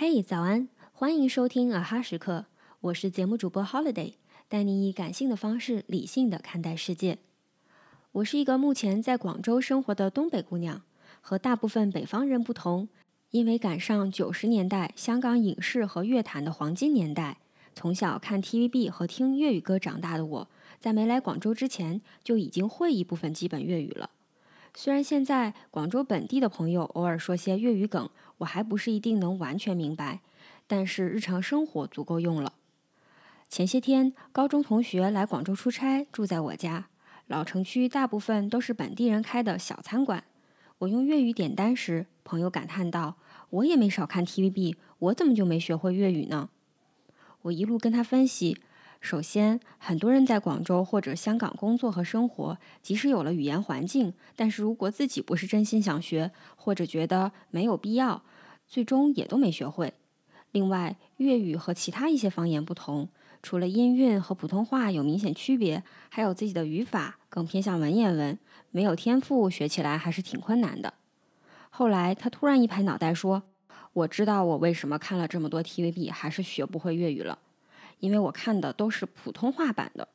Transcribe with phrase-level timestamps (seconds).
[0.00, 0.68] 嘿，早安！
[0.92, 2.46] 欢迎收听啊哈时刻，
[2.82, 4.12] 我是节目主播 Holiday，
[4.46, 7.18] 带你以感性的方式理性的看待世界。
[8.12, 10.82] 我是一个目前在广州生活的东北姑娘，
[11.20, 12.88] 和大部分北方人不同，
[13.32, 17.38] 因为赶上九十年代香港影视和乐坛的黄金年代，
[17.74, 24.10] 从小看 TVB 和听粤语歌长大的我，在没来广州之前就已经会一部分基本粤语了。
[24.80, 30.20] 虽然现在广州本地的朋友偶尔说些粤语梗，我还不是一定能完全明白，
[30.68, 32.52] 但是日常生活足够用了。
[33.48, 36.86] 前些天，高中同学来广州出差，住在我家。
[37.26, 40.22] 老城区大部分都是本地人开的小餐馆。
[40.78, 43.16] 我用粤语点单时，朋友感叹道
[43.50, 46.50] ：“我也没少看 TVB，我怎么就没学会粤语呢？”
[47.42, 48.60] 我一路跟他分析。
[49.00, 58.22] 首先，很多人在广州或者香港工作和生活，即使有了语言环境，但是如果自己不是真心想学，或者觉得没有必要，
[58.66, 59.94] 最终也都没学会。
[60.50, 63.08] 另外，粤语和其他一些方言不同，
[63.42, 68.38] 除了音韵和普通话有明显区别，还有自己的语法，更偏向文言文，
[68.70, 70.94] 没有天赋学起来还是挺困难的。
[71.70, 73.44] 后来，他突然一拍脑袋说
[73.94, 77.38] ：“我知道我为什么看了这么多 TVB 还是学不会粤语了。”
[78.00, 80.08] 因为我看的都是普通话版的，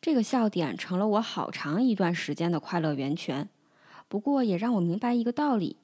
[0.00, 3.48] 这个笑点成了我好长一段时间的快乐源泉。
[4.08, 5.76] 不过也让我明白一个道理：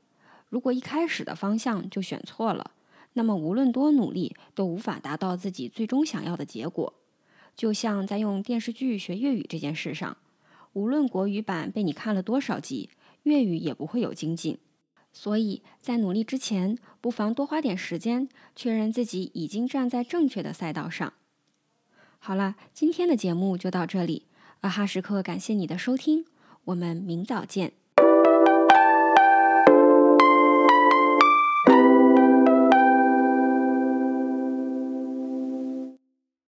[0.49, 2.73] 如果一开始的方向就选错了，
[3.13, 6.93] 那么无论多努力都无法达到自己最终想要的结果。
[7.55, 10.17] 就像在用电视剧学粤语这件事上，
[10.73, 12.91] 无论国语版被你看了多少集，
[13.23, 14.59] 粤语也不会有精进。
[15.19, 21.15] 所以在努力之前，不妨多花点时间，确认自己已经站在正确的赛道上。
[22.19, 24.27] 好了，今天的节目就到这里，
[24.61, 26.27] 阿哈时刻感谢你的收听，
[26.67, 27.73] 我们明早见。